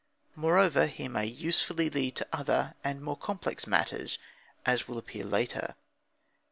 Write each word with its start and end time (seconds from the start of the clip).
Moreover, 0.35 0.87
he 0.87 1.07
may 1.07 1.27
usefully 1.27 1.87
lead 1.87 2.15
to 2.15 2.27
other 2.33 2.73
and 2.83 3.03
more 3.03 3.15
complex 3.15 3.67
matters, 3.67 4.17
as 4.65 4.87
will 4.87 4.97
appear 4.97 5.23
later. 5.25 5.75